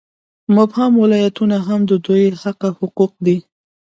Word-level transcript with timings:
مبهم 0.55 0.91
ولایتونه 1.03 1.57
هم 1.67 1.79
د 1.89 1.91
دوی 2.05 2.23
حقه 2.41 2.69
حقوق 2.79 3.11
دي. 3.25 3.37